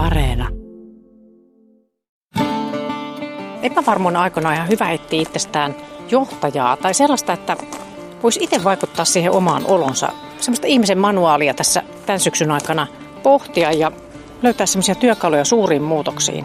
[0.00, 0.48] Areena.
[3.62, 5.74] Epävarmuina aikoina on ihan hyvä etsiä itsestään
[6.10, 7.56] johtajaa tai sellaista, että
[8.22, 10.08] voisi itse vaikuttaa siihen omaan olonsa.
[10.38, 12.86] Semmoista ihmisen manuaalia tässä tämän syksyn aikana
[13.22, 13.92] pohtia ja
[14.42, 16.44] löytää semmoisia työkaluja suuriin muutoksiin.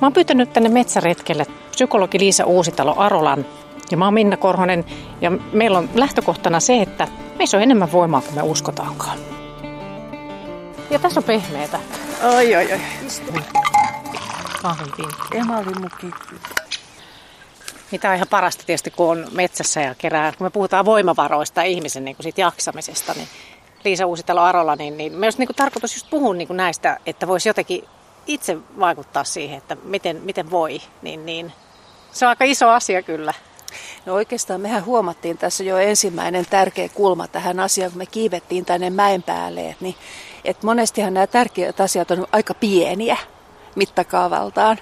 [0.00, 3.46] Mä oon pyytänyt tänne metsäretkelle psykologi Liisa Uusitalo Arolan
[3.90, 4.84] ja mä oon Minna Korhonen
[5.20, 7.08] ja meillä on lähtökohtana se, että
[7.38, 9.18] meissä on enemmän voimaa kuin me uskotaankaan.
[10.90, 11.80] Ja tässä on pehmeitä.
[12.22, 12.80] Oi, oi, oi.
[14.62, 15.24] Kahvinpintti.
[15.32, 16.06] Emalimukki.
[17.92, 21.66] Mitä on ihan parasta tietysti, kun on metsässä ja kerää, kun me puhutaan voimavaroista ja
[21.66, 23.28] ihmisen niin kuin siitä jaksamisesta, niin
[23.84, 27.26] Liisa Uusitalo Arola, niin, niin myös niin kuin tarkoitus just puhua niin kuin näistä, että
[27.26, 27.84] voisi jotenkin
[28.26, 31.52] itse vaikuttaa siihen, että miten, miten voi, niin, niin
[32.12, 33.34] se on aika iso asia kyllä.
[34.06, 38.90] No oikeastaan mehän huomattiin tässä jo ensimmäinen tärkeä kulma tähän asiaan, kun me kiivettiin tänne
[38.90, 39.94] mäen päälle, että, niin,
[40.44, 43.16] että monestihan nämä tärkeät asiat on aika pieniä
[43.74, 44.78] mittakaavaltaan.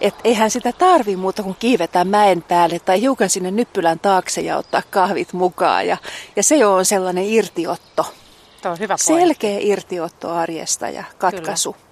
[0.00, 4.56] Että eihän sitä tarvi muuta kuin kiivetään mäen päälle tai hiukan sinne nyppylän taakse ja
[4.56, 5.86] ottaa kahvit mukaan.
[5.86, 5.96] Ja,
[6.36, 8.06] ja se on sellainen irtiotto.
[8.62, 11.72] Tämä on hyvä Selkeä irtiotto arjesta ja katkaisu.
[11.72, 11.86] Kyllä.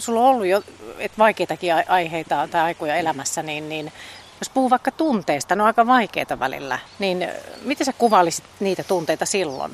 [0.00, 0.62] Sulla on ollut jo
[0.98, 3.92] et vaikeitakin aiheita tai aikoja elämässä, niin, niin
[4.40, 7.28] jos puhuu vaikka tunteista, ne on aika vaikeita välillä, niin
[7.62, 9.72] miten sä kuvailisit niitä tunteita silloin?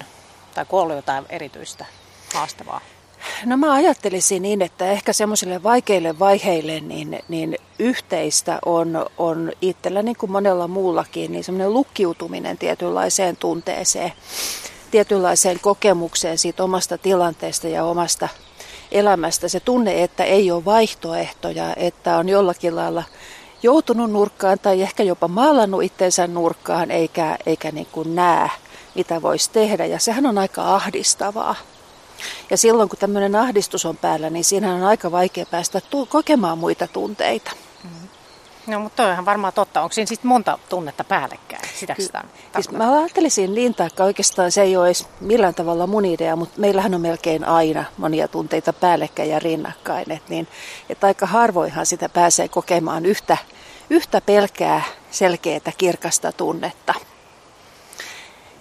[0.55, 1.85] Tai kun ollut jotain erityistä
[2.35, 2.81] haastavaa?
[3.45, 10.03] No mä ajattelisin niin, että ehkä semmoisille vaikeille vaiheille niin, niin yhteistä on, on itsellä
[10.03, 14.13] niin kuin monella muullakin niin semmoinen lukkiutuminen tietynlaiseen tunteeseen,
[14.91, 18.29] tietynlaiseen kokemukseen siitä omasta tilanteesta ja omasta
[18.93, 19.49] elämästä.
[19.49, 23.03] Se tunne, että ei ole vaihtoehtoja, että on jollakin lailla
[23.67, 28.51] joutunut nurkkaan tai ehkä jopa maalannut itsensä nurkkaan eikä, eikä niin kuin näe,
[28.95, 29.87] mitä voisi tehdä.
[29.87, 31.55] Ja sehän on aika ahdistavaa.
[32.51, 36.59] Ja silloin kun tämmöinen ahdistus on päällä, niin siinä on aika vaikea päästä tu- kokemaan
[36.59, 37.51] muita tunteita.
[37.85, 38.09] Mm-hmm.
[38.67, 39.83] No, mutta toi on varmaan totta.
[39.83, 41.69] Onko siinä sitten monta tunnetta päällekkäin?
[41.81, 42.25] Sitä Ky- sitä
[42.55, 46.61] siis mä ajattelisin niin, taakka oikeastaan se ei ole edes millään tavalla mun idea, mutta
[46.61, 50.13] meillähän on melkein aina monia tunteita päällekkäin ja rinnakkain.
[50.13, 50.49] Et niin,
[50.89, 53.37] että aika harvoinhan sitä pääsee kokemaan yhtä,
[53.91, 56.95] yhtä pelkää, selkeää, kirkasta tunnetta.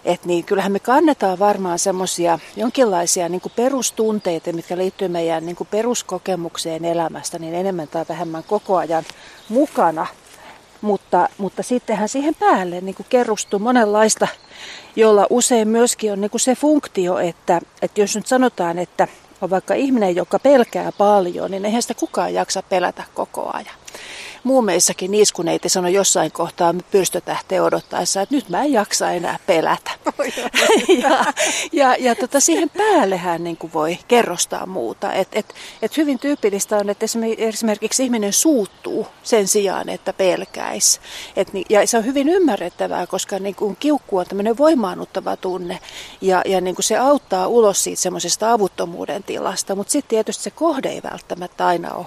[0.05, 6.85] Et niin, kyllähän me kannetaan varmaan semmoisia jonkinlaisia niin perustunteita, mitkä liittyy meidän niin peruskokemukseen
[6.85, 9.03] elämästä, niin enemmän tai vähemmän koko ajan
[9.49, 10.07] mukana.
[10.81, 14.27] Mutta, mutta sittenhän siihen päälle niin kerrustuu monenlaista,
[14.95, 19.07] jolla usein myöskin on niin se funktio, että, että jos nyt sanotaan, että
[19.41, 23.75] on vaikka ihminen, joka pelkää paljon, niin eihän sitä kukaan jaksa pelätä koko ajan
[24.45, 29.91] muumeissakin niiskuneiti sanoi jossain kohtaa pyrstötähteen odottaessa, että nyt mä en jaksa enää pelätä.
[31.03, 31.33] ja
[31.71, 35.13] ja, ja tota, siihen päällehän niin kuin voi kerrostaa muuta.
[35.13, 37.05] Et, et, et hyvin tyypillistä on, että
[37.37, 40.99] esimerkiksi ihminen suuttuu sen sijaan, että pelkäisi.
[41.35, 45.79] Et, ja se on hyvin ymmärrettävää, koska niin kuin kiukku on tämmöinen voimaannuttava tunne
[46.21, 50.51] ja, ja niin kuin se auttaa ulos siitä semmoisesta avuttomuuden tilasta, mutta sitten tietysti se
[50.51, 52.05] kohde ei välttämättä aina ole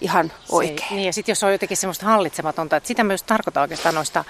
[0.00, 0.88] ihan oikein.
[0.88, 4.24] Se, niin ja sitten jos on jotenkin semmoista hallitsematonta, että sitä myös tarkoittaa oikeastaan noista,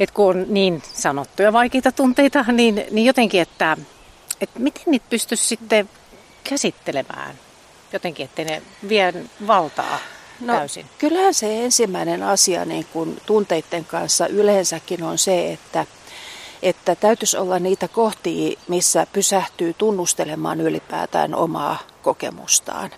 [0.00, 3.76] että kun on niin sanottuja vaikeita tunteita, niin, niin jotenkin, että,
[4.40, 5.90] että miten niitä pystyisi sitten
[6.44, 7.34] käsittelemään
[7.92, 9.14] jotenkin, ettei ne vie
[9.46, 9.98] valtaa
[10.40, 10.86] no, täysin?
[10.98, 15.86] Kyllähän se ensimmäinen asia niin kuin tunteiden kanssa yleensäkin on se, että
[16.62, 22.90] että täytyisi olla niitä kohtia, missä pysähtyy tunnustelemaan ylipäätään omaa kokemustaan.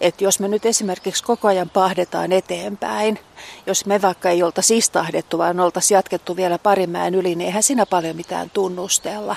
[0.00, 3.18] Et jos me nyt esimerkiksi koko ajan pahdetaan eteenpäin,
[3.66, 7.62] jos me vaikka ei olta istahdettu, vaan oltaisiin jatkettu vielä pari mäen yli, niin eihän
[7.62, 9.36] siinä paljon mitään tunnustella.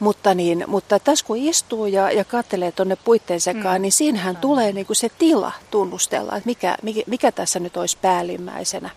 [0.00, 3.82] Mutta, niin, mutta tässä kun istuu ja, ja katselee tuonne puitteen sekaan, mm.
[3.82, 4.40] niin siinähän mm.
[4.40, 8.90] tulee niin kuin se tila tunnustella, että mikä, mikä, mikä tässä nyt olisi päällimmäisenä.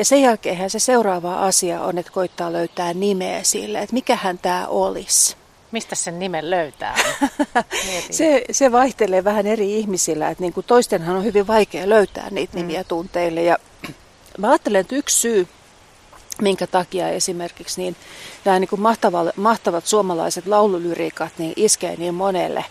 [0.00, 4.66] Ja sen jälkeen se seuraava asia on, että koittaa löytää nimeä sille, että mikähän tämä
[4.66, 5.36] olisi.
[5.72, 6.96] Mistä sen nimen löytää?
[8.10, 10.28] se, se vaihtelee vähän eri ihmisillä.
[10.28, 12.58] Että niin kuin toistenhan on hyvin vaikea löytää niitä mm.
[12.58, 13.42] nimiä tunteille.
[13.42, 13.58] Ja
[14.38, 15.48] mä ajattelen, että yksi syy,
[16.40, 17.96] minkä takia esimerkiksi niin
[18.44, 22.64] nämä niin kuin mahtavat, mahtavat suomalaiset laululyriikat niin iskee niin monelle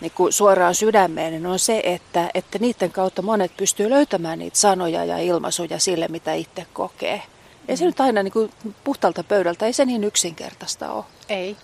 [0.00, 4.58] niin kuin suoraan sydämeen, niin on se, että, että niiden kautta monet pystyy löytämään niitä
[4.58, 7.22] sanoja ja ilmaisuja sille, mitä itse kokee.
[7.68, 7.86] Ei se mm.
[7.86, 8.50] nyt aina niin kuin
[8.84, 11.04] puhtalta pöydältä, ei se niin yksinkertaista ole.
[11.28, 11.56] Ei.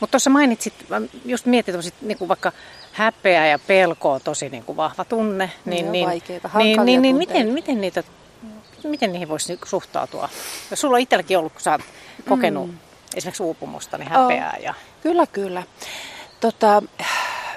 [0.00, 0.74] Mutta tuossa mainitsit,
[1.24, 2.52] just mietin niin kuin vaikka
[2.92, 5.50] häpeä ja pelko on tosi niin kuin vahva tunne.
[5.64, 8.02] Niin, niin, vaikeita, niin, niin, niin miten, miten, niitä,
[8.84, 10.28] miten niihin voisi suhtautua?
[10.70, 11.80] Jos sulla on itselläkin ollut, kun sä oot
[12.28, 12.78] kokenut mm.
[13.16, 14.54] esimerkiksi uupumusta, niin häpeää.
[14.56, 14.64] Oh.
[14.64, 14.74] Ja...
[15.02, 15.62] Kyllä, kyllä.
[16.40, 16.82] Tota,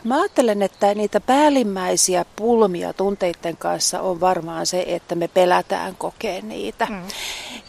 [0.04, 6.42] mä ajattelen, että niitä päällimmäisiä pulmia tunteiden kanssa on varmaan se, että me pelätään kokea
[6.42, 6.86] niitä.
[6.86, 7.02] Mm.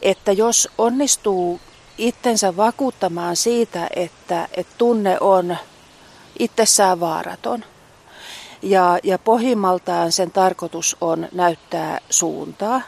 [0.03, 1.61] Että jos onnistuu
[1.99, 5.56] itsensä vakuuttamaan siitä, että, että tunne on
[6.38, 7.65] itsessään vaaraton,
[8.62, 12.81] ja, ja pohjimmaltaan sen tarkoitus on näyttää suuntaa,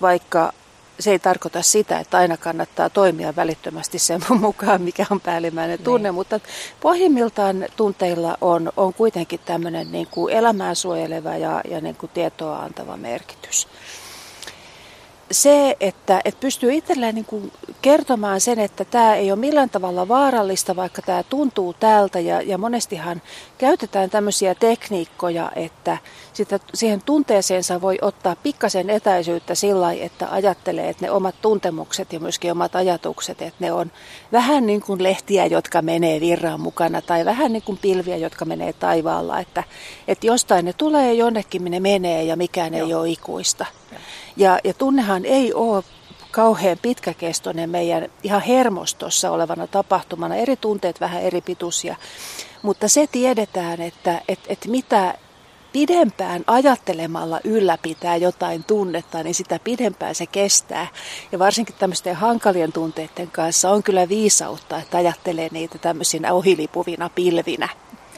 [0.00, 0.52] vaikka
[1.00, 6.08] se ei tarkoita sitä, että aina kannattaa toimia välittömästi sen mukaan, mikä on päällimmäinen tunne,
[6.08, 6.14] niin.
[6.14, 6.40] mutta
[6.80, 12.58] pohjimmiltaan tunteilla on, on kuitenkin tämmöinen niin kuin elämää suojeleva ja, ja niin kuin tietoa
[12.58, 13.68] antava merkitys
[15.32, 20.08] se, että, että pystyy itselleen niin kuin kertomaan sen, että tämä ei ole millään tavalla
[20.08, 22.20] vaarallista, vaikka tämä tuntuu täältä.
[22.20, 23.22] Ja, ja monestihan
[23.58, 25.98] käytetään tämmöisiä tekniikkoja, että
[26.32, 32.20] sitä, siihen tunteeseensa voi ottaa pikkasen etäisyyttä sillä että ajattelee, että ne omat tuntemukset ja
[32.20, 33.92] myöskin omat ajatukset, että ne on
[34.32, 38.72] vähän niin kuin lehtiä, jotka menee virran mukana tai vähän niin kuin pilviä, jotka menee
[38.72, 39.38] taivaalla.
[39.38, 39.64] Että,
[40.08, 42.86] että jostain ne tulee jonnekin, ne menee ja mikään Joo.
[42.86, 43.66] ei ole ikuista.
[44.36, 45.84] Ja, ja tunnehan ei ole
[46.32, 50.36] kauhean pitkäkestoinen meidän ihan hermostossa olevana tapahtumana.
[50.36, 51.96] Eri tunteet vähän eri pituisia.
[52.62, 55.14] Mutta se tiedetään, että, että, että mitä
[55.72, 60.86] pidempään ajattelemalla ylläpitää jotain tunnetta, niin sitä pidempään se kestää.
[61.32, 67.68] Ja varsinkin tämmöisten hankalien tunteiden kanssa on kyllä viisautta, että ajattelee niitä tämmöisinä ohilipuvina pilvinä.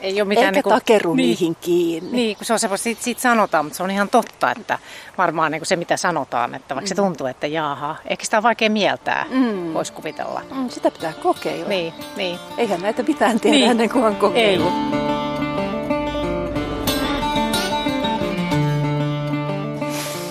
[0.05, 2.11] Ei ole mitään Eikä niin kuin, takeru niin, niihin kiinni.
[2.13, 4.79] Niin, kun se on semmoista, siitä, siitä sanotaan, mutta se on ihan totta, että
[5.19, 6.89] varmaan niin kuin se mitä sanotaan, että vaikka mm.
[6.89, 9.75] se tuntuu, että jaaha, ehkä sitä on vaikea mieltää, mm.
[9.75, 10.43] voisi kuvitella.
[10.55, 11.69] Mm, sitä pitää kokeilla.
[11.69, 12.39] Niin, niin.
[12.59, 13.71] Eihän näitä mitään tiedä niin.
[13.71, 14.73] ennen kuin on kokeillut.
[14.73, 15.15] Ei.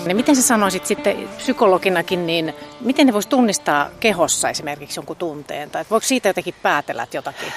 [0.06, 5.70] Niin miten sä sanoisit sitten psykologinakin, niin miten ne voisi tunnistaa kehossa esimerkiksi jonkun tunteen?
[5.70, 7.52] Tai voiko siitä jotenkin päätellä jotakin?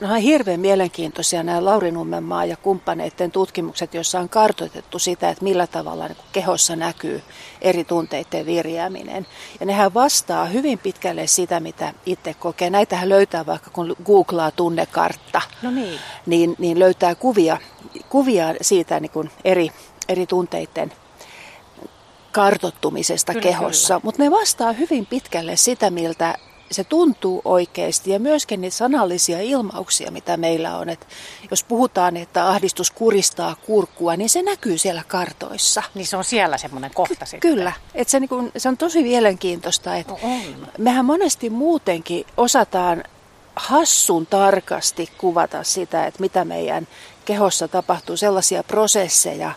[0.00, 5.44] No on hirveän mielenkiintoisia nämä Lauri Nummenmaa ja kumppaneiden tutkimukset, joissa on kartoitettu sitä, että
[5.44, 7.22] millä tavalla niin kehossa näkyy
[7.60, 9.26] eri tunteiden virjääminen.
[9.60, 12.70] Ja nehän vastaa hyvin pitkälle sitä, mitä itse kokee.
[12.70, 15.98] Näitähän löytää vaikka kun googlaa tunnekartta, no niin.
[16.26, 17.58] Niin, niin löytää kuvia,
[18.08, 19.70] kuvia siitä niin kuin eri,
[20.08, 20.92] eri tunteiden
[22.32, 26.34] kartottumisesta kyllä, kehossa, mutta ne vastaa hyvin pitkälle sitä, miltä
[26.72, 30.88] se tuntuu oikeasti ja myöskin niitä sanallisia ilmauksia, mitä meillä on.
[30.88, 31.06] Että
[31.50, 35.82] jos puhutaan, että ahdistus kuristaa kurkkua, niin se näkyy siellä kartoissa.
[35.94, 37.40] Niin se on siellä semmoinen kohta sitten.
[37.40, 37.72] Kyllä.
[37.94, 39.96] Että se, niin kun, se on tosi mielenkiintoista.
[39.96, 40.18] Että no
[40.78, 43.04] mehän monesti muutenkin osataan
[43.56, 46.88] hassun tarkasti kuvata sitä, että mitä meidän
[47.24, 49.52] kehossa tapahtuu, sellaisia prosesseja,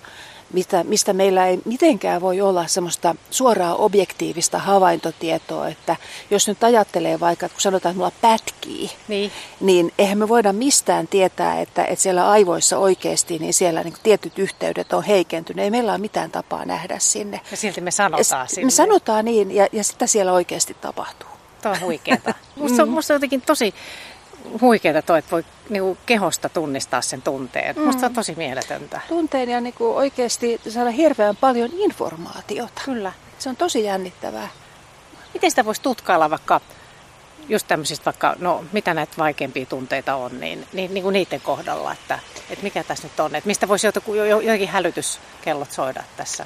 [0.55, 5.95] mistä, mistä meillä ei mitenkään voi olla semmoista suoraa objektiivista havaintotietoa, että
[6.31, 11.07] jos nyt ajattelee vaikka, kun sanotaan, että mulla pätkii, niin, niin eihän me voida mistään
[11.07, 15.63] tietää, että, että siellä aivoissa oikeasti, niin siellä niin tietyt yhteydet on heikentyneet.
[15.63, 17.41] Ei meillä ole mitään tapaa nähdä sinne.
[17.51, 18.65] Ja silti me sanotaan sinne.
[18.65, 21.29] Me sanotaan niin, ja, ja sitä siellä oikeasti tapahtuu.
[21.61, 22.33] Tuo on huikeeta.
[22.55, 23.73] musta, musta on jotenkin tosi
[24.61, 27.75] huikeeta toi, että voi niinku kehosta tunnistaa sen tunteen.
[27.75, 27.81] Mm.
[27.81, 29.01] Musta se on tosi mieletöntä.
[29.07, 32.81] Tunteen ja niinku oikeasti saada hirveän paljon informaatiota.
[32.85, 33.11] Kyllä.
[33.39, 34.47] Se on tosi jännittävää.
[35.33, 36.61] Miten sitä voisi tutkailla vaikka
[37.49, 41.91] just tämmöisistä vaikka, no mitä näitä vaikeampia tunteita on, niin, niin, niin kuin niiden kohdalla,
[41.91, 42.19] että,
[42.49, 46.45] että mikä tässä nyt on, että mistä voisi jotenkin hälytyskellot soida tässä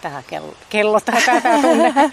[0.00, 1.94] tähän kello, kello tai tämä tunne?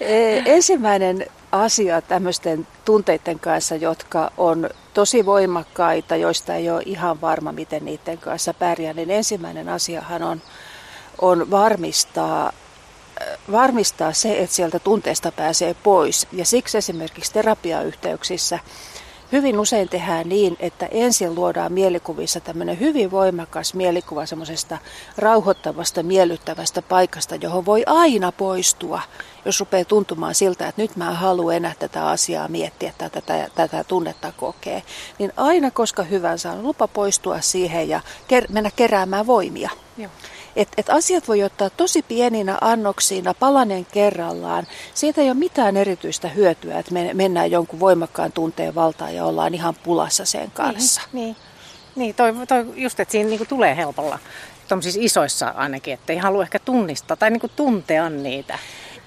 [0.00, 7.52] E, ensimmäinen asia tämmöisten tunteiden kanssa, jotka on tosi voimakkaita, joista ei ole ihan varma,
[7.52, 10.42] miten niiden kanssa pärjää, niin ensimmäinen asiahan on,
[11.20, 12.52] on varmistaa,
[13.52, 16.26] varmistaa se, että sieltä tunteesta pääsee pois.
[16.32, 18.58] Ja siksi esimerkiksi terapiayhteyksissä
[19.32, 24.78] hyvin usein tehdään niin, että ensin luodaan mielikuvissa tämmöinen hyvin voimakas mielikuva semmoisesta
[25.18, 29.00] rauhoittavasta, miellyttävästä paikasta, johon voi aina poistua,
[29.44, 33.84] jos rupeaa tuntumaan siltä, että nyt mä haluan enää tätä asiaa miettiä, että tätä, tätä
[33.84, 34.82] tunnetta kokee.
[35.18, 38.00] Niin aina koska hyvänsä on lupa poistua siihen ja
[38.32, 39.70] ker- mennä keräämään voimia.
[39.98, 40.10] Joo.
[40.58, 44.66] Et, et asiat voi ottaa tosi pieninä annoksina, palanen kerrallaan.
[44.94, 49.54] Siitä ei ole mitään erityistä hyötyä, että me mennään jonkun voimakkaan tunteen valtaan ja ollaan
[49.54, 51.00] ihan pulassa sen kanssa.
[51.12, 51.36] Niin, niin.
[51.96, 54.18] niin toi, toi just, että siinä niinku tulee helpolla
[54.68, 58.58] tuollaisissa isoissa ainakin, että ei halua ehkä tunnistaa tai niinku tuntea niitä.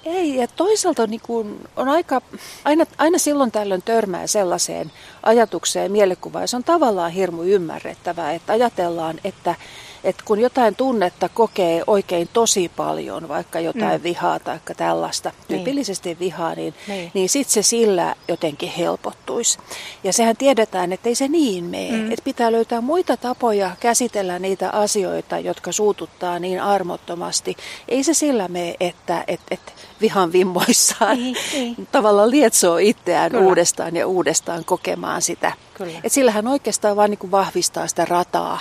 [0.05, 2.21] Ei, ja toisaalta niin kuin on aika,
[2.65, 4.91] aina, aina silloin tällöin törmää sellaiseen
[5.23, 9.55] ajatukseen, mielikuvaan, se on tavallaan hirmu ymmärrettävää, että ajatellaan, että
[10.03, 14.03] että kun jotain tunnetta kokee oikein tosi paljon, vaikka jotain mm.
[14.03, 15.47] vihaa tai tällaista, niin.
[15.47, 17.11] tyypillisesti vihaa, niin, niin.
[17.13, 19.59] niin sitten se sillä jotenkin helpottuisi.
[20.03, 21.91] Ja sehän tiedetään, että ei se niin mene.
[21.91, 22.11] Mm.
[22.11, 27.55] Että pitää löytää muita tapoja käsitellä niitä asioita, jotka suututtaa niin armottomasti.
[27.87, 31.75] Ei se sillä mene, että et, et vihan vimmoissaan ei, ei.
[31.91, 33.45] tavallaan lietsoo itseään Kyllä.
[33.45, 35.51] uudestaan ja uudestaan kokemaan sitä.
[35.73, 35.99] Kyllä.
[36.03, 38.59] Et sillähän oikeastaan vaan niin vahvistaa sitä rataa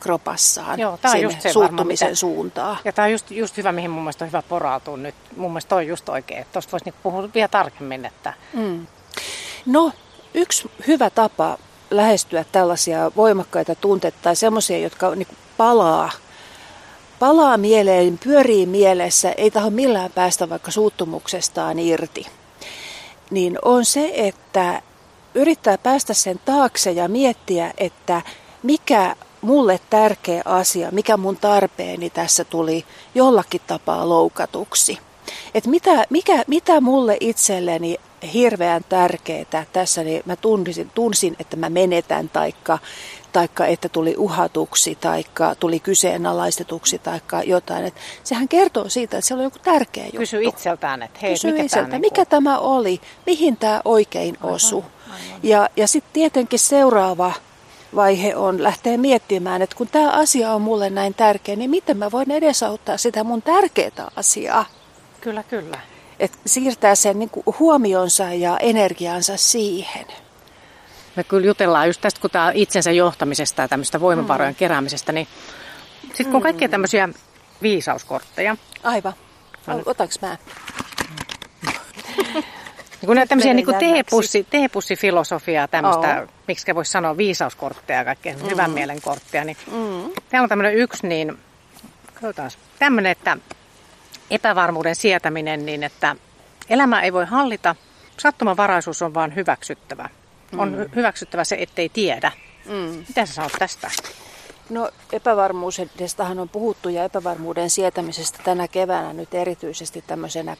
[0.00, 2.78] kropassaan Joo, tämä on just se suuttumisen varma, suuntaan.
[2.84, 5.14] Ja tämä on just, just hyvä, mihin mun mielestä on hyvä porautua nyt.
[5.36, 6.46] Mun mielestä on just oikein.
[6.52, 8.04] Tuosta voisi niinku puhua vielä tarkemmin.
[8.04, 8.32] Että...
[8.52, 8.86] Mm.
[9.66, 9.92] No,
[10.34, 11.58] yksi hyvä tapa
[11.90, 16.10] lähestyä tällaisia voimakkaita tunteita tai semmoisia, jotka niin palaa
[17.20, 22.26] palaa mieleen, pyörii mielessä, ei taho millään päästä vaikka suuttumuksestaan irti,
[23.30, 24.82] niin on se, että
[25.34, 28.22] yrittää päästä sen taakse ja miettiä, että
[28.62, 34.98] mikä mulle tärkeä asia, mikä mun tarpeeni tässä tuli jollakin tapaa loukatuksi.
[35.54, 37.96] Että mitä, mikä, mitä mulle itselleni
[38.34, 42.78] hirveän tärkeää tässä, niin mä tunsin, tunsin, että mä menetän taikka,
[43.32, 47.84] taikka että tuli uhatuksi taikka tuli kyseenalaistetuksi taikka jotain.
[47.84, 47.94] Et
[48.24, 50.18] sehän kertoo siitä, että siellä on joku tärkeä juttu.
[50.18, 54.38] Kysy itseltään, että hei, Kysy mikä, itseltä, tämä, mikä niin tämä oli, mihin tämä oikein
[54.42, 54.82] osui.
[55.42, 57.32] Ja, ja sitten tietenkin seuraava
[57.94, 62.10] vaihe on lähteä miettimään, että kun tämä asia on mulle näin tärkeä, niin miten mä
[62.10, 64.64] voin edesauttaa sitä mun tärkeää asiaa.
[65.20, 65.78] Kyllä, kyllä.
[66.18, 70.06] Et siirtää sen niin kuin huomionsa ja energiansa siihen.
[71.16, 74.58] Me kyllä jutellaan just tästä, kun tämä itsensä johtamisesta ja tämmöistä voimavarojen mm.
[74.58, 75.28] keräämisestä, niin
[76.02, 76.70] sitten kun on kaikkia mm.
[76.70, 77.08] tämmöisiä
[77.62, 78.56] viisauskortteja.
[78.82, 79.14] Aivan.
[79.86, 80.36] Otaks mä?
[83.00, 86.28] Niin kun näitä tämmöisiä niin teepussi, teepussifilosofiaa, tämmöistä, oh.
[86.48, 88.48] miksi voisi sanoa viisauskortteja ja kaikkea mm.
[88.50, 90.12] hyvän mielen kortteja, niin mm.
[90.30, 91.38] täällä on tämmöinen yksi, niin
[92.14, 93.36] katsotaan, tämmöinen, että
[94.30, 96.16] epävarmuuden sietäminen, niin että
[96.68, 97.76] elämä ei voi hallita,
[98.16, 100.08] sattumanvaraisuus on vaan hyväksyttävä.
[100.52, 100.58] Mm.
[100.58, 102.32] On hyväksyttävä se, ettei tiedä.
[102.66, 103.04] Mm.
[103.08, 103.90] Mitä sä sanot tästä?
[104.70, 110.56] No epävarmuudestahan on puhuttu ja epävarmuuden sietämisestä tänä keväänä nyt erityisesti tämmöisenä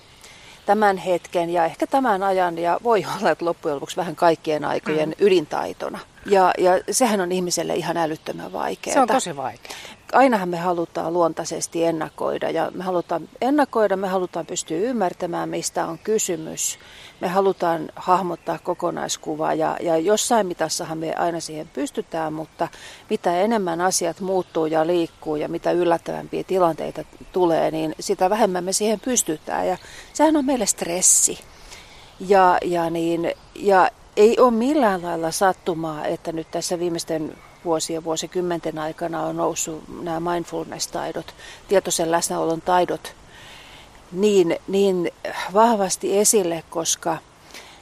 [0.71, 5.09] tämän hetken ja ehkä tämän ajan ja voi olla, että loppujen lopuksi vähän kaikkien aikojen
[5.09, 5.27] mm.
[5.27, 5.99] ydintaitona.
[6.27, 8.95] Ja, ja sehän on ihmiselle ihan älyttömän vaikeaa.
[8.95, 9.79] Se on tosi vaikeaa.
[10.13, 15.99] Ainahan me halutaan luontaisesti ennakoida ja me halutaan ennakoida, me halutaan pystyä ymmärtämään, mistä on
[15.99, 16.79] kysymys.
[17.21, 22.69] Me halutaan hahmottaa kokonaiskuvaa ja, ja jossain mitassahan me aina siihen pystytään, mutta
[23.11, 28.73] mitä enemmän asiat muuttuu ja liikkuu ja mitä yllättävämpiä tilanteita tulee, niin sitä vähemmän me
[28.73, 29.79] siihen pystytään ja
[30.13, 31.39] sehän on meille stressi.
[32.21, 38.79] Ja, ja, niin, ja ei ole millään lailla sattumaa, että nyt tässä viimeisten vuosien, vuosikymmenten
[38.79, 41.35] aikana on noussut nämä mindfulness-taidot,
[41.69, 43.15] tietoisen läsnäolon taidot
[44.13, 45.11] niin, niin
[45.55, 47.19] vahvasti esille, koska,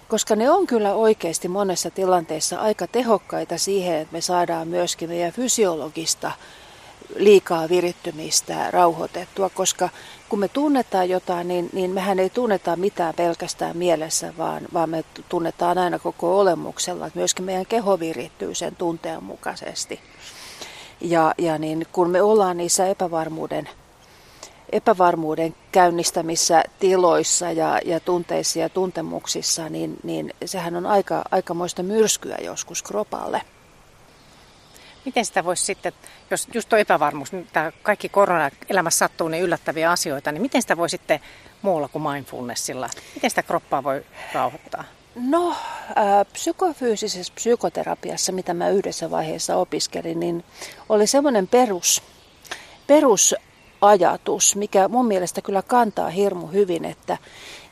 [0.08, 5.32] koska ne on kyllä oikeasti monessa tilanteessa aika tehokkaita siihen, että me saadaan myöskin meidän
[5.32, 6.32] fysiologista
[7.18, 9.88] liikaa virittymistä rauhoitettua, koska
[10.28, 15.04] kun me tunnetaan jotain, niin, niin mehän ei tunneta mitään pelkästään mielessä, vaan, vaan me
[15.28, 20.00] tunnetaan aina koko olemuksella, että myöskin meidän keho virittyy sen tunteen mukaisesti.
[21.00, 23.68] Ja, ja niin, kun me ollaan niissä epävarmuuden,
[24.72, 32.36] epävarmuuden käynnistämissä tiloissa ja, ja tunteissa ja tuntemuksissa, niin, niin sehän on aika, aikamoista myrskyä
[32.42, 33.42] joskus kropalle.
[35.08, 35.92] Miten sitä voisi sitten,
[36.30, 40.76] jos just tuo epävarmuus, niin tämä kaikki korona-elämässä sattuu niin yllättäviä asioita, niin miten sitä
[40.76, 41.20] voi sitten
[41.62, 44.84] muulla kuin mindfulnessilla, miten sitä kroppaa voi rauhoittaa?
[45.14, 45.56] No, äh,
[46.32, 50.44] psykofyysisessä psykoterapiassa, mitä mä yhdessä vaiheessa opiskelin, niin
[50.88, 52.02] oli semmoinen perus,
[52.86, 57.18] perusajatus, mikä mun mielestä kyllä kantaa hirmu hyvin, että,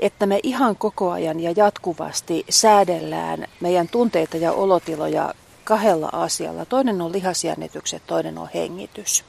[0.00, 5.34] että me ihan koko ajan ja jatkuvasti säädellään meidän tunteita ja olotiloja
[5.66, 6.64] kahdella asialla.
[6.64, 9.24] Toinen on lihasjännitykset, toinen on hengitys.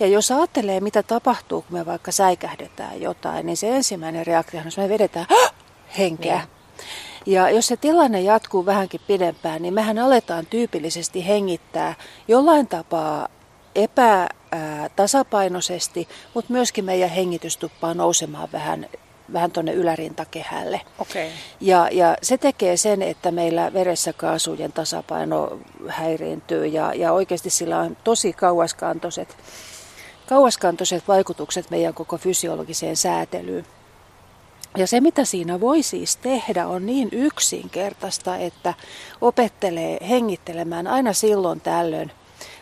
[0.00, 4.68] Ja jos ajattelee, mitä tapahtuu, kun me vaikka säikähdetään jotain, niin se ensimmäinen reaktio on,
[4.68, 5.26] että me vedetään
[5.98, 6.36] henkeä.
[6.36, 6.48] Niin.
[7.26, 11.94] Ja jos se tilanne jatkuu vähänkin pidempään, niin mehän aletaan tyypillisesti hengittää
[12.28, 13.28] jollain tapaa
[13.74, 18.86] epätasapainoisesti, mutta myöskin meidän hengitys tuppaa nousemaan vähän
[19.32, 20.80] vähän tuonne ylärintakehälle.
[20.98, 21.26] Okay.
[21.60, 25.58] Ja, ja se tekee sen, että meillä veressä kaasujen tasapaino
[25.88, 29.36] häiriintyy ja, ja oikeasti sillä on tosi kauaskantoiset,
[30.26, 33.66] kauaskantoiset vaikutukset meidän koko fysiologiseen säätelyyn.
[34.76, 38.74] Ja se, mitä siinä voi siis tehdä, on niin yksinkertaista, että
[39.20, 42.12] opettelee hengittelemään aina silloin tällöin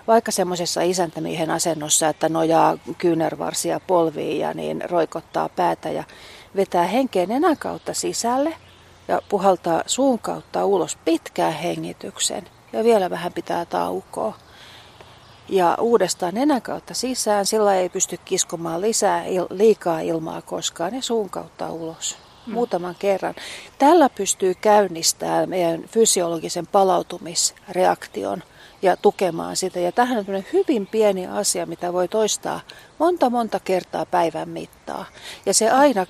[0.07, 6.05] vaikka semmoisessa isäntämiehen asennossa, että nojaa kyynärvarsia polviin ja niin roikottaa päätä ja
[6.57, 8.57] vetää henkeen nenän kautta sisälle
[9.09, 14.37] ja puhaltaa suun kautta ulos pitkään hengityksen ja vielä vähän pitää taukoa.
[15.49, 21.31] Ja uudestaan nenän kautta sisään, sillä ei pysty kiskomaan lisää liikaa ilmaa koskaan ja suun
[21.31, 22.53] kautta ulos mm.
[22.53, 23.35] muutaman kerran.
[23.79, 28.43] Tällä pystyy käynnistämään meidän fysiologisen palautumisreaktion
[28.83, 29.81] ja tukemaan sitä.
[29.81, 32.61] Ja tähän on hyvin pieni asia, mitä voi toistaa
[32.99, 35.05] monta monta kertaa päivän mittaa.
[35.47, 36.07] Ja se aina,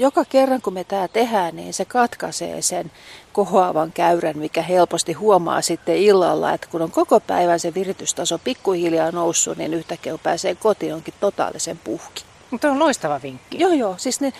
[0.00, 2.92] joka kerran kun me tämä tehdään, niin se katkaisee sen
[3.32, 9.10] kohoavan käyrän, mikä helposti huomaa sitten illalla, että kun on koko päivän se viritystaso pikkuhiljaa
[9.10, 12.24] noussut, niin yhtäkkiä pääsee kotiin onkin totaalisen puhki.
[12.50, 13.60] Mutta on loistava vinkki.
[13.60, 13.94] Joo, joo.
[13.98, 14.32] Siis ne,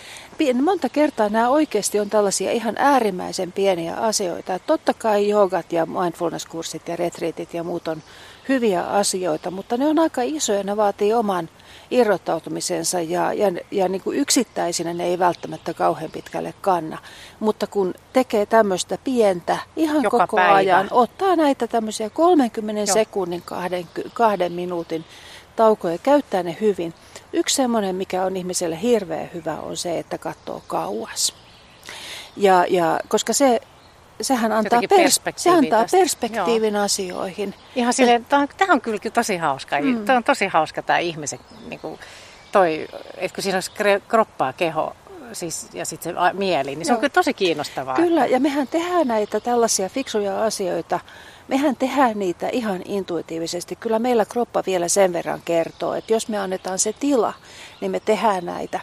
[0.61, 4.59] monta kertaa nämä oikeasti on tällaisia ihan äärimmäisen pieniä asioita.
[4.59, 8.03] Totta kai joogat ja mindfulness-kurssit ja retriitit ja muut on
[8.49, 10.63] hyviä asioita, mutta ne on aika isoja.
[10.63, 11.49] Ne vaatii oman
[11.91, 16.97] irrottautumisensa ja, ja, ja niin kuin yksittäisinä ne ei välttämättä kauhean pitkälle kanna.
[17.39, 20.53] Mutta kun tekee tämmöistä pientä ihan Joka koko päivä.
[20.53, 22.93] ajan, ottaa näitä tämmöisiä 30 Joo.
[22.93, 25.05] sekunnin kahden, kahden minuutin
[25.55, 26.93] taukoja ja käyttää ne hyvin.
[27.33, 31.33] Yksi semmoinen, mikä on ihmiselle hirveän hyvä, on se, että katsoo kauas.
[32.37, 33.61] Ja, ja koska se,
[34.21, 36.83] sehän antaa, pers- se antaa perspektiivin Joo.
[36.83, 37.53] asioihin.
[37.75, 39.81] Ihan silleen, tämä on, tämä on kyllä tosi hauska.
[39.81, 40.05] Mm.
[40.05, 41.99] Tämä on tosi hauska tämä ihmisen, niin kuin
[42.51, 42.87] toi,
[43.17, 43.71] että kun siinä olisi
[44.07, 44.95] kroppaa, keho
[45.33, 46.95] siis, ja sitten se mieli, niin se Joo.
[46.95, 47.95] on kyllä tosi kiinnostavaa.
[47.95, 50.99] Kyllä, ja mehän tehdään näitä tällaisia fiksuja asioita
[51.51, 53.75] mehän tehdään niitä ihan intuitiivisesti.
[53.75, 57.33] Kyllä meillä kroppa vielä sen verran kertoo, että jos me annetaan se tila,
[57.81, 58.79] niin me tehdään näitä.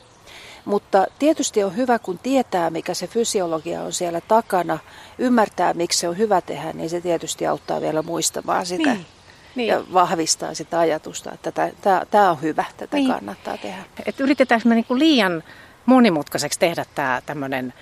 [0.69, 4.79] Mutta tietysti on hyvä, kun tietää, mikä se fysiologia on siellä takana,
[5.19, 8.93] ymmärtää, miksi se on hyvä tehdä, niin se tietysti auttaa vielä muistamaan sitä.
[8.93, 9.07] Niin.
[9.55, 9.69] Niin.
[9.69, 11.71] ja vahvistaa sitä ajatusta, että
[12.11, 13.11] tämä on hyvä, tätä niin.
[13.11, 13.85] kannattaa tehdä.
[14.07, 15.43] Et yritetäänkö me niinku liian
[15.87, 17.75] monimutkaiseksi tehdä tämä tämmöinen,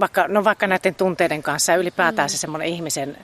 [0.00, 2.30] vaikka, no vaikka näiden tunteiden kanssa ja ylipäätään mm.
[2.30, 3.16] se semmoinen ihmisen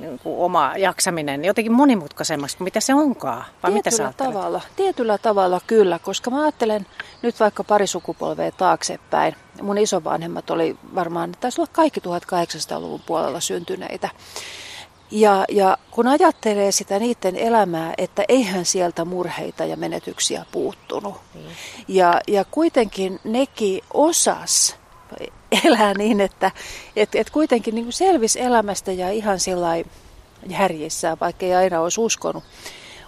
[0.00, 3.44] niin kuin oma jaksaminen jotenkin monimutkaisemmaksi kuin mitä se onkaan?
[3.62, 6.86] Vai tietyllä mitä tavalla, tietyllä tavalla kyllä, koska mä ajattelen
[7.22, 9.36] nyt vaikka pari sukupolvea taaksepäin.
[9.62, 14.08] Mun isovanhemmat oli varmaan, taisi olla kaikki 1800-luvun puolella syntyneitä.
[15.10, 21.14] Ja, ja kun ajattelee sitä niiden elämää, että eihän sieltä murheita ja menetyksiä puuttunut.
[21.34, 21.40] Mm.
[21.88, 24.76] Ja, ja kuitenkin nekin osas
[25.64, 26.50] elää niin, että
[26.96, 29.68] et, et kuitenkin niin selvisi elämästä ja ihan sillä
[30.48, 32.44] järjissä, vaikka ei aina olisi uskonut,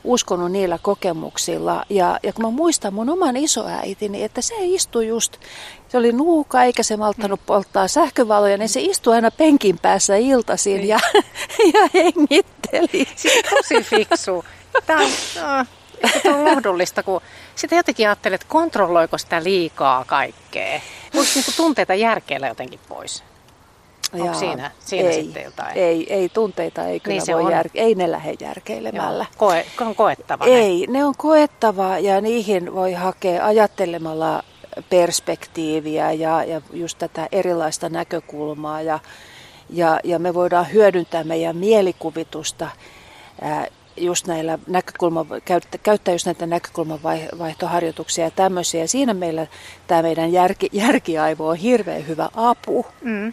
[0.05, 1.85] uskonut niillä kokemuksilla.
[1.91, 5.37] Ja, ja kun mä muistan mun oman isoäitini, että se istui just,
[5.89, 10.77] se oli nuuka eikä se malttanut polttaa sähkövaloja, niin se istui aina penkin päässä iltaisin
[10.77, 10.89] niin.
[10.89, 10.99] ja,
[11.75, 13.09] ja hengitteli.
[13.17, 14.45] Siis tosi fiksu.
[14.87, 15.67] Tämä on,
[16.23, 17.21] Tämä on lohdullista, kun
[17.55, 20.81] sitä jotenkin ajattelet, että kontrolloiko sitä liikaa kaikkea.
[21.15, 23.25] Voisi niinku tunteita järkeillä jotenkin pois.
[24.15, 25.79] Onko Jaa, siinä, siinä ei, sitten jotain?
[25.79, 29.25] Ei, ei tunteita ei kyllä niin voi jär, ei ne lähde järkeilemällä.
[29.25, 30.45] Joo, koe, on koettava.
[30.45, 30.99] Ei, ne.
[30.99, 34.43] ne on koettava ja niihin voi hakea ajattelemalla
[34.91, 38.99] perspektiiviä ja, ja just tätä erilaista näkökulmaa ja,
[39.71, 42.69] ja, ja me voidaan hyödyntää meidän mielikuvitusta
[43.41, 45.27] ää, just näillä näkökulma,
[45.83, 48.81] käyttää just näitä näkökulmavaihtoharjoituksia ja tämmöisiä.
[48.81, 49.47] Ja siinä meillä
[49.87, 52.87] tämä meidän järki, järkiaivo on hirveän hyvä apu.
[53.03, 53.33] Mm.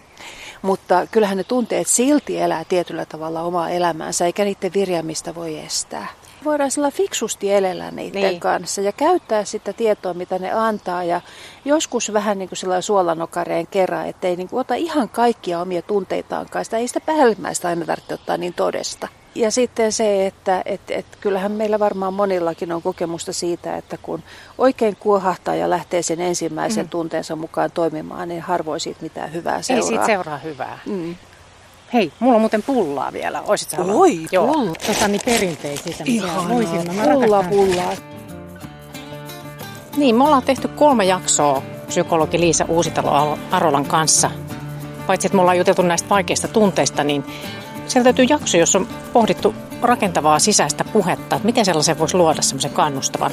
[0.62, 6.08] Mutta kyllähän ne tunteet silti elää tietyllä tavalla omaa elämäänsä, eikä niiden virjaamista voi estää.
[6.46, 8.40] Voidaan sillä fiksusti elellä niiden niin.
[8.40, 11.04] kanssa ja käyttää sitä tietoa, mitä ne antaa.
[11.04, 11.22] Ja
[11.66, 16.50] joskus vähän niin kuin sillä suolanokareen kerran, ettei niin kuin ota ihan kaikkia omia tunteitaan
[16.50, 16.78] kanssa.
[16.78, 19.08] Ei sitä päällimmäistä aina tarvitse ottaa niin todesta.
[19.36, 24.24] Ja sitten se, että et, et, kyllähän meillä varmaan monillakin on kokemusta siitä, että kun
[24.58, 26.90] oikein kuohahtaa ja lähtee sen ensimmäisen mm.
[26.90, 29.84] tunteensa mukaan toimimaan, niin harvoin siitä mitään hyvää seuraa.
[29.84, 30.80] Ei siitä seuraa hyvää.
[30.86, 31.16] Mm.
[31.94, 33.42] Hei, mulla on muuten pullaa vielä.
[33.42, 34.76] Oisit sä Oi, pulla.
[34.88, 35.96] Tota niin perinteisiä.
[36.06, 37.94] Ihanaa, pulla, pullaa.
[39.98, 44.32] Niin, me ollaan tehty kolme jaksoa psykologi Liisa Uusitalo Arolan kanssa.
[45.08, 47.24] Paitsi, että me ollaan juteltu näistä vaikeista tunteista, niin
[47.92, 52.72] Sieltä löytyy jakso, jossa on pohdittu rakentavaa sisäistä puhetta, että miten sellaisen voisi luoda semmoisen
[52.72, 53.32] kannustavan.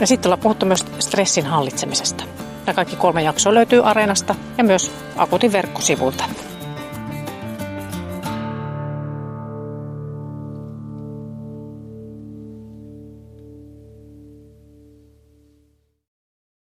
[0.00, 2.24] Ja sitten ollaan puhuttu myös stressin hallitsemisesta.
[2.66, 6.24] Nämä kaikki kolme jaksoa löytyy Areenasta ja myös Akutin verkkosivulta.